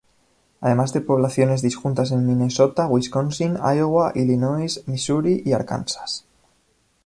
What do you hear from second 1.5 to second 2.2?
disjuntas